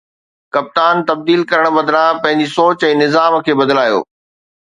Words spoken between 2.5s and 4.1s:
سوچ ۽ نظام کي بدلايو